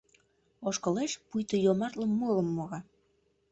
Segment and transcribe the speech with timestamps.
[0.67, 2.79] Ошкылеш, пуйто йомартле мурым мура.